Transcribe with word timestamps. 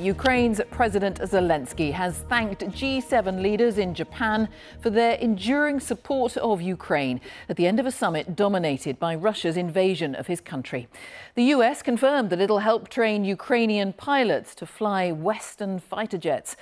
Ukraine's 0.00 0.58
President 0.70 1.18
Zelensky 1.18 1.92
has 1.92 2.20
thanked 2.20 2.62
G7 2.62 3.42
leaders 3.42 3.76
in 3.76 3.92
Japan 3.92 4.48
for 4.80 4.88
their 4.88 5.16
enduring 5.16 5.80
support 5.80 6.38
of 6.38 6.62
Ukraine 6.62 7.20
at 7.50 7.56
the 7.56 7.66
end 7.66 7.78
of 7.78 7.84
a 7.84 7.90
summit 7.90 8.34
dominated 8.34 8.98
by 8.98 9.14
Russia's 9.14 9.58
invasion 9.58 10.14
of 10.14 10.28
his 10.28 10.40
country. 10.40 10.88
The 11.34 11.44
US 11.56 11.82
confirmed 11.82 12.30
that 12.30 12.40
it'll 12.40 12.60
help 12.60 12.88
train 12.88 13.26
Ukrainian 13.26 13.92
pilots 13.92 14.54
to 14.54 14.64
fly 14.64 15.12
Western 15.12 15.78
fighter 15.78 16.16
jets. 16.16 16.56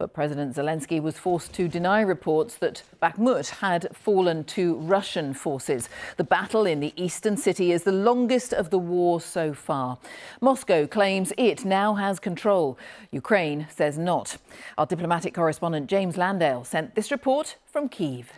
But 0.00 0.14
President 0.14 0.56
Zelensky 0.56 0.98
was 0.98 1.18
forced 1.18 1.52
to 1.52 1.68
deny 1.68 2.00
reports 2.00 2.56
that 2.56 2.82
Bakhmut 3.02 3.50
had 3.50 3.94
fallen 3.94 4.44
to 4.44 4.76
Russian 4.76 5.34
forces. 5.34 5.90
The 6.16 6.24
battle 6.24 6.64
in 6.64 6.80
the 6.80 6.94
eastern 6.96 7.36
city 7.36 7.70
is 7.70 7.82
the 7.82 7.92
longest 7.92 8.54
of 8.54 8.70
the 8.70 8.78
war 8.78 9.20
so 9.20 9.52
far. 9.52 9.98
Moscow 10.40 10.86
claims 10.86 11.34
it 11.36 11.66
now 11.66 11.96
has 11.96 12.18
control. 12.18 12.78
Ukraine 13.10 13.66
says 13.68 13.98
not. 13.98 14.38
Our 14.78 14.86
diplomatic 14.86 15.34
correspondent 15.34 15.90
James 15.90 16.16
Landale 16.16 16.64
sent 16.64 16.94
this 16.94 17.10
report 17.10 17.56
from 17.66 17.90
Kiev. 17.90 18.32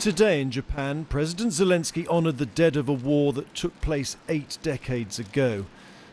Today 0.00 0.40
in 0.40 0.50
Japan, 0.50 1.04
President 1.04 1.52
Zelensky 1.52 2.08
honoured 2.08 2.38
the 2.38 2.46
dead 2.46 2.74
of 2.74 2.88
a 2.88 2.92
war 2.92 3.32
that 3.34 3.54
took 3.54 3.80
place 3.80 4.16
eight 4.28 4.58
decades 4.64 5.20
ago. 5.20 5.66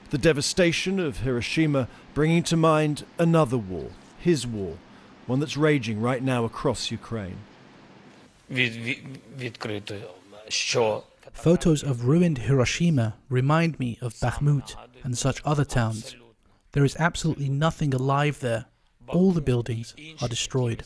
The 0.10 0.18
devastation 0.18 1.00
of 1.00 1.20
Hiroshima 1.20 1.90
bringing 2.14 2.42
to 2.44 2.56
mind 2.56 3.06
another 3.20 3.58
war, 3.58 3.90
his 4.20 4.48
war, 4.48 4.78
one 5.26 5.42
that's 5.42 5.58
raging 5.58 6.00
right 6.02 6.24
now 6.24 6.46
across 6.46 6.92
Ukraine. 6.92 7.38
Photos 11.34 11.84
of 11.84 12.06
ruined 12.06 12.38
Hiroshima 12.38 13.16
remind 13.30 13.80
me 13.80 13.98
of 14.02 14.14
Bakhmut 14.14 14.76
and 15.04 15.18
such 15.18 15.42
other 15.44 15.66
towns. 15.66 16.16
There 16.72 16.86
is 16.86 16.96
absolutely 16.98 17.50
nothing 17.50 17.94
alive 17.94 18.40
there. 18.40 18.66
All 19.10 19.34
the 19.34 19.42
buildings 19.42 19.94
are 20.22 20.30
destroyed. 20.30 20.84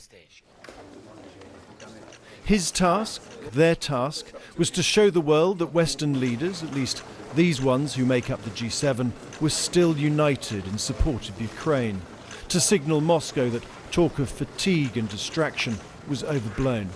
His 2.44 2.72
task, 2.72 3.22
their 3.52 3.75
task, 3.75 4.33
was 4.58 4.72
to 4.72 4.81
show 4.81 5.11
the 5.11 5.22
world 5.22 5.59
that 5.59 5.67
Western 5.67 6.19
leaders, 6.19 6.63
at 6.63 6.73
least 6.73 7.03
these 7.36 7.62
ones 7.62 7.96
who 7.96 8.06
make 8.06 8.30
up 8.30 8.42
the 8.44 8.50
G7 8.50 9.12
were 9.40 9.50
still 9.50 9.98
united 9.98 10.68
in 10.68 10.78
support 10.78 11.30
of 11.30 11.40
Ukraine, 11.42 12.02
to 12.50 12.60
signal 12.60 13.00
Moscow 13.02 13.50
that 13.50 13.64
talk 13.92 14.20
of 14.20 14.30
fatigue 14.30 14.98
and 14.98 15.08
distraction 15.08 15.78
was 16.08 16.24
overblown. 16.24 16.90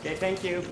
Okay, 0.00 0.14
thank 0.14 0.44
you. 0.44 0.62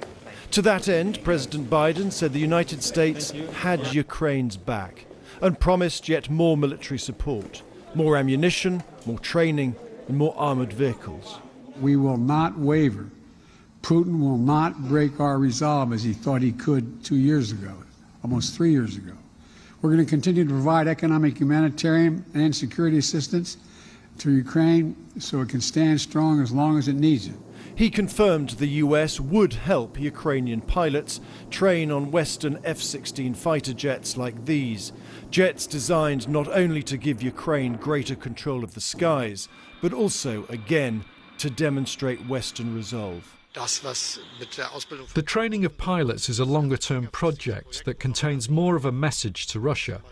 To 0.53 0.62
that 0.62 0.89
end, 0.89 1.22
President 1.25 1.70
Biden 1.70 2.12
said 2.12 2.33
the 2.33 2.39
United 2.39 2.83
States 2.83 3.31
had 3.55 3.94
Ukraine's 3.94 4.56
back 4.56 5.06
and 5.41 5.59
promised 5.59 6.09
yet 6.09 6.31
more 6.31 6.56
military 6.56 6.98
support, 6.98 7.62
more 7.94 8.17
ammunition, 8.17 8.83
more 9.06 9.19
training, 9.19 9.75
and 10.09 10.17
more 10.17 10.34
armoured 10.37 10.72
vehicles. 10.72 11.39
We 11.81 11.97
will 11.97 12.17
not 12.17 12.59
waver. 12.59 13.11
Putin 13.83 14.20
will 14.20 14.39
not 14.39 14.89
break 14.89 15.20
our 15.20 15.39
resolve 15.39 15.92
as 15.92 16.03
he 16.03 16.12
thought 16.12 16.42
he 16.42 16.53
could 16.53 17.05
two 17.05 17.17
years 17.17 17.53
ago 17.53 17.75
almost 18.27 18.56
three 18.56 18.72
years 18.72 18.96
ago. 18.96 19.12
We're 19.80 19.92
going 19.92 20.05
to 20.05 20.10
continue 20.10 20.42
to 20.42 20.50
provide 20.50 20.88
economic, 20.88 21.38
humanitarian, 21.38 22.24
and 22.34 22.52
security 22.52 22.98
assistance 22.98 23.56
to 24.19 24.32
Ukraine 24.32 24.96
so 25.20 25.42
it 25.42 25.48
can 25.48 25.60
stand 25.60 26.00
strong 26.00 26.42
as 26.42 26.50
long 26.50 26.77
as 26.77 26.88
it 26.88 26.97
needs 26.97 27.28
it. 27.28 27.36
He 27.77 27.88
confirmed 27.88 28.50
the 28.50 28.82
US 28.82 29.20
would 29.20 29.52
help 29.52 30.00
Ukrainian 30.00 30.60
pilots 30.60 31.20
train 31.50 31.92
on 31.92 32.10
Western 32.10 32.58
F 32.64 32.78
16 32.78 33.34
fighter 33.34 33.72
jets 33.72 34.16
like 34.16 34.44
these. 34.44 34.92
Jets 35.30 35.69
designed 35.69 36.28
not 36.28 36.48
only 36.48 36.82
to 36.82 36.97
give 36.97 37.22
Ukraine 37.22 37.74
greater 37.74 38.16
control 38.16 38.64
of 38.64 38.74
the 38.74 38.80
skies, 38.80 39.48
but 39.80 39.92
also, 39.92 40.47
again, 40.48 41.04
to 41.38 41.48
demonstrate 41.48 42.27
Western 42.27 42.74
resolve. 42.74 43.36
The 43.56 45.25
training 45.25 45.64
of 45.64 45.78
pilots 45.78 46.28
is 46.28 46.38
a 46.38 46.44
longer 46.44 46.76
term 46.76 47.06
project 47.06 47.86
that 47.86 47.98
contains 47.98 48.50
more 48.50 48.76
of 48.76 48.84
a 48.84 48.92
message 48.92 49.47
to 49.47 49.60
Russia, 49.60 50.03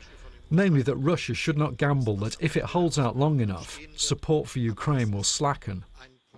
namely 0.50 0.80
that 0.80 0.96
Russia 0.96 1.34
should 1.34 1.58
not 1.58 1.76
gamble 1.76 2.16
that 2.16 2.38
if 2.40 2.56
it 2.56 2.64
holds 2.64 2.98
out 2.98 3.18
long 3.18 3.40
enough, 3.40 3.78
support 3.96 4.48
for 4.48 4.60
Ukraine 4.60 5.10
will 5.10 5.24
slacken. 5.24 5.84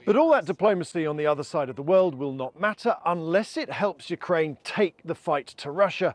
But 0.05 0.17
all 0.17 0.33
that 0.33 0.47
diplomacy 0.47 1.07
on 1.07 1.17
the 1.17 1.29
other 1.29 1.45
side 1.45 1.69
of 1.69 1.77
the 1.77 1.83
world 1.83 2.17
will 2.17 2.33
not 2.33 2.59
matter 2.59 2.97
unless 3.07 3.57
it 3.57 3.71
helps 3.71 4.11
Ukraine 4.11 4.59
take 4.65 5.01
the 5.05 5.15
fight 5.15 5.47
to 5.59 5.71
Russia 5.71 6.13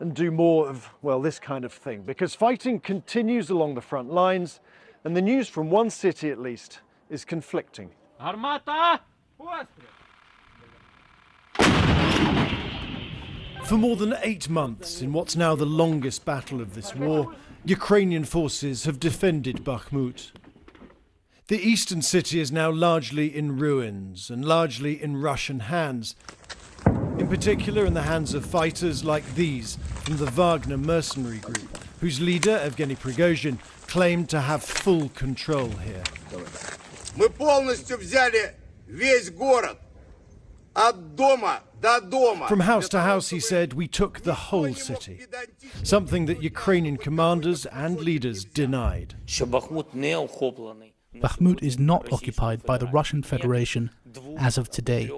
and 0.00 0.14
do 0.14 0.30
more 0.30 0.66
of, 0.66 0.88
well, 1.02 1.20
this 1.20 1.38
kind 1.38 1.66
of 1.66 1.74
thing. 1.74 2.04
Because 2.04 2.34
fighting 2.34 2.80
continues 2.80 3.50
along 3.50 3.74
the 3.74 3.82
front 3.82 4.10
lines, 4.10 4.60
and 5.04 5.14
the 5.14 5.20
news 5.20 5.46
from 5.46 5.68
one 5.68 5.90
city 5.90 6.30
at 6.30 6.38
least 6.38 6.80
is 7.10 7.26
conflicting. 7.26 7.90
Armata! 8.18 9.00
For 13.65 13.77
more 13.77 13.95
than 13.95 14.15
eight 14.21 14.49
months, 14.49 15.01
in 15.01 15.11
what's 15.11 15.35
now 15.35 15.55
the 15.55 15.65
longest 15.65 16.23
battle 16.23 16.61
of 16.61 16.73
this 16.73 16.95
war, 16.95 17.33
Ukrainian 17.65 18.23
forces 18.23 18.85
have 18.85 18.99
defended 18.99 19.65
Bakhmut. 19.65 20.31
The 21.47 21.59
eastern 21.59 22.01
city 22.01 22.39
is 22.39 22.51
now 22.51 22.71
largely 22.71 23.35
in 23.35 23.57
ruins 23.57 24.29
and 24.29 24.45
largely 24.45 25.01
in 25.01 25.21
Russian 25.21 25.59
hands, 25.61 26.15
in 27.17 27.27
particular 27.27 27.85
in 27.85 27.93
the 27.93 28.03
hands 28.03 28.33
of 28.33 28.45
fighters 28.45 29.03
like 29.03 29.25
these 29.35 29.77
from 30.03 30.17
the 30.17 30.27
Wagner 30.27 30.77
mercenary 30.77 31.39
group, 31.39 31.77
whose 31.99 32.21
leader, 32.21 32.57
Evgeny 32.63 32.97
Prigozhin, 32.97 33.59
claimed 33.87 34.29
to 34.29 34.39
have 34.39 34.63
full 34.63 35.09
control 35.09 35.69
here. 35.69 36.03
Мы 37.15 37.29
полностью 37.29 37.97
взяли 37.97 38.53
весь 38.87 39.31
город. 39.31 39.77
From 40.74 42.60
house 42.60 42.88
to 42.90 43.00
house, 43.00 43.30
he 43.30 43.40
said, 43.40 43.72
we 43.74 43.88
took 43.88 44.20
the 44.20 44.34
whole 44.34 44.74
city. 44.74 45.20
Something 45.82 46.26
that 46.26 46.42
Ukrainian 46.42 46.96
commanders 46.96 47.66
and 47.66 48.00
leaders 48.00 48.44
denied. 48.44 49.14
Bakhmut 51.14 51.62
is 51.62 51.78
not 51.78 52.10
occupied 52.10 52.62
by 52.64 52.78
the 52.78 52.86
Russian 52.86 53.22
Federation 53.22 53.90
as 54.38 54.56
of 54.56 54.70
today. 54.70 55.10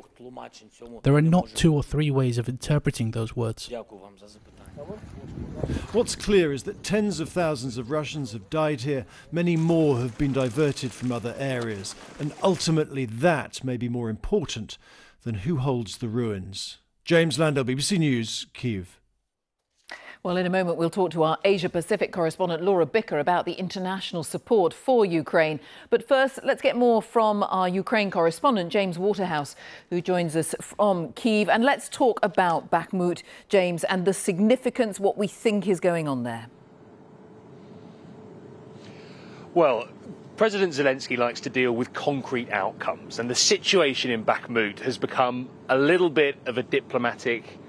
There 1.05 1.15
are 1.15 1.23
not 1.23 1.49
two 1.55 1.73
or 1.73 1.83
three 1.85 2.11
ways 2.11 2.37
of 2.39 2.49
interpreting 2.49 3.13
those 3.13 3.37
words. 3.37 3.71
What's 5.93 6.17
clear 6.17 6.53
is 6.53 6.65
that 6.65 6.83
tens 6.83 7.21
of 7.21 7.29
thousands 7.29 7.79
of 7.79 7.93
Russians 7.93 8.33
have 8.33 8.51
died 8.51 8.81
here, 8.81 9.07
many 9.31 9.57
more 9.57 9.99
have 9.99 10.19
been 10.19 10.33
diverted 10.33 10.91
from 10.91 11.13
other 11.13 11.37
areas, 11.39 11.95
and 12.19 12.33
ultimately 12.43 13.05
that 13.05 13.63
may 13.63 13.77
be 13.77 13.89
more 13.89 14.11
important 14.11 14.79
then 15.25 15.35
who 15.35 15.57
holds 15.57 15.99
the 15.99 16.09
ruins? 16.09 16.79
James 17.05 17.39
Landale, 17.39 17.65
BBC 17.65 17.99
News, 17.99 18.47
Kiev. 18.53 19.01
Well, 20.23 20.39
in 20.39 20.47
a 20.47 20.51
moment, 20.51 20.79
we'll 20.79 20.89
talk 20.89 21.11
to 21.11 21.23
our 21.23 21.37
Asia 21.45 21.69
Pacific 21.69 22.11
correspondent 22.11 22.63
Laura 22.63 22.87
Bicker 22.87 23.19
about 23.19 23.45
the 23.45 23.53
international 23.53 24.23
support 24.23 24.73
for 24.73 25.05
Ukraine. 25.05 25.61
But 25.91 26.09
first, 26.09 26.41
let's 26.43 26.63
get 26.63 26.77
more 26.77 27.03
from 27.03 27.43
our 27.43 27.69
Ukraine 27.69 28.11
correspondent, 28.11 28.73
James 28.73 28.99
Waterhouse, 28.99 29.55
who 29.91 30.01
joins 30.01 30.35
us 30.35 30.55
from 30.63 31.13
Kiev. 31.13 31.51
And 31.51 31.63
let's 31.63 31.91
talk 31.91 32.21
about 32.23 32.71
Bakhmut, 32.71 33.23
James, 33.51 33.85
and 33.85 34.07
the 34.07 34.15
significance, 34.15 34.99
what 34.99 35.19
we 35.19 35.27
think 35.27 35.69
is 35.69 35.79
going 35.79 36.09
on 36.09 36.23
there. 36.23 36.47
Well, 39.53 39.89
President 40.37 40.73
Zelensky 40.73 41.17
likes 41.17 41.41
to 41.43 41.51
deal 41.51 41.71
with 41.71 41.93
concrete 41.93 42.51
outcomes, 42.51 43.21
and 43.21 43.31
the 43.31 43.37
situation 43.37 44.11
in 44.11 44.25
Bakhmut 44.25 44.81
has 44.81 44.99
become 44.99 45.49
a 45.69 45.79
little 45.79 46.11
bit 46.11 46.37
of 46.47 46.59
a 46.59 46.63
diplomatic 46.65 47.61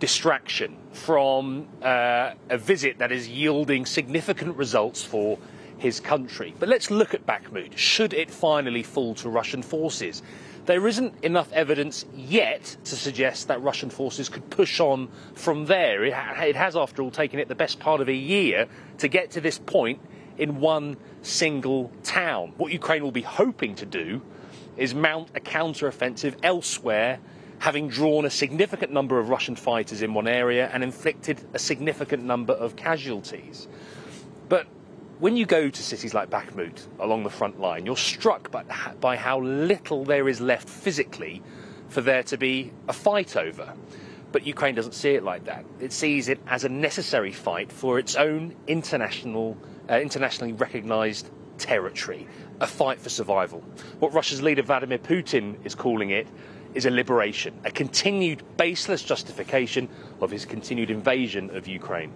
distraction 0.00 0.74
from 0.92 1.68
uh, 1.82 2.32
a 2.48 2.56
visit 2.56 2.96
that 2.96 3.12
is 3.12 3.28
yielding 3.28 3.84
significant 3.84 4.56
results 4.56 5.04
for 5.04 5.38
his 5.76 6.00
country. 6.00 6.54
But 6.58 6.70
let's 6.70 6.90
look 6.90 7.12
at 7.12 7.26
Bakhmut. 7.26 7.76
Should 7.76 8.14
it 8.14 8.30
finally 8.30 8.82
fall 8.82 9.14
to 9.16 9.28
Russian 9.28 9.62
forces? 9.62 10.22
There 10.64 10.88
isn't 10.88 11.22
enough 11.22 11.52
evidence 11.52 12.06
yet 12.14 12.74
to 12.84 12.96
suggest 12.96 13.48
that 13.48 13.60
Russian 13.60 13.90
forces 13.90 14.30
could 14.30 14.48
push 14.48 14.80
on 14.80 15.10
from 15.34 15.66
there. 15.66 16.02
It, 16.04 16.14
ha- 16.14 16.42
it 16.42 16.56
has, 16.56 16.74
after 16.74 17.02
all, 17.02 17.10
taken 17.10 17.38
it 17.38 17.48
the 17.48 17.54
best 17.54 17.80
part 17.80 18.00
of 18.00 18.08
a 18.08 18.14
year 18.14 18.66
to 18.96 19.08
get 19.08 19.32
to 19.32 19.42
this 19.42 19.58
point 19.58 20.00
in 20.38 20.60
one 20.60 20.96
single 21.22 21.90
town. 22.02 22.52
What 22.56 22.72
Ukraine 22.72 23.02
will 23.02 23.12
be 23.12 23.22
hoping 23.22 23.74
to 23.76 23.86
do 23.86 24.22
is 24.76 24.94
mount 24.94 25.28
a 25.34 25.40
counter-offensive 25.40 26.36
elsewhere, 26.42 27.20
having 27.58 27.88
drawn 27.88 28.24
a 28.24 28.30
significant 28.30 28.92
number 28.92 29.18
of 29.18 29.28
Russian 29.28 29.56
fighters 29.56 30.02
in 30.02 30.14
one 30.14 30.28
area 30.28 30.68
and 30.72 30.82
inflicted 30.82 31.40
a 31.54 31.58
significant 31.58 32.24
number 32.24 32.52
of 32.52 32.76
casualties. 32.76 33.68
But 34.48 34.66
when 35.20 35.36
you 35.36 35.46
go 35.46 35.70
to 35.70 35.82
cities 35.82 36.12
like 36.12 36.28
Bakhmut 36.28 36.86
along 36.98 37.22
the 37.22 37.30
front 37.30 37.60
line, 37.60 37.86
you're 37.86 37.96
struck 37.96 38.50
by, 38.50 38.64
by 39.00 39.16
how 39.16 39.40
little 39.40 40.04
there 40.04 40.28
is 40.28 40.40
left 40.40 40.68
physically 40.68 41.42
for 41.88 42.00
there 42.00 42.24
to 42.24 42.36
be 42.36 42.72
a 42.88 42.92
fight 42.92 43.36
over. 43.36 43.72
But 44.32 44.44
Ukraine 44.44 44.74
doesn't 44.74 44.94
see 44.94 45.10
it 45.10 45.22
like 45.22 45.44
that. 45.44 45.64
It 45.78 45.92
sees 45.92 46.28
it 46.28 46.40
as 46.48 46.64
a 46.64 46.68
necessary 46.68 47.30
fight 47.30 47.70
for 47.70 48.00
its 48.00 48.16
own 48.16 48.56
international, 48.66 49.56
uh, 49.90 49.98
internationally 50.00 50.52
recognised 50.52 51.30
territory, 51.58 52.26
a 52.60 52.66
fight 52.66 53.00
for 53.00 53.08
survival. 53.08 53.60
What 53.98 54.12
Russia's 54.12 54.42
leader 54.42 54.62
Vladimir 54.62 54.98
Putin 54.98 55.56
is 55.64 55.74
calling 55.74 56.10
it 56.10 56.26
is 56.74 56.86
a 56.86 56.90
liberation, 56.90 57.54
a 57.64 57.70
continued 57.70 58.42
baseless 58.56 59.02
justification 59.02 59.88
of 60.20 60.30
his 60.30 60.44
continued 60.44 60.90
invasion 60.90 61.54
of 61.56 61.68
Ukraine. 61.68 62.12